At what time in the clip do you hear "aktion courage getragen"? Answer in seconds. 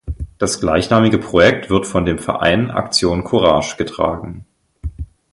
2.71-4.47